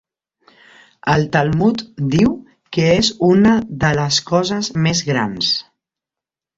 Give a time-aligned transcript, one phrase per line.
[1.13, 1.83] El Talmud
[2.17, 2.33] diu
[2.79, 3.55] que és una
[3.87, 5.57] de les coses més grans.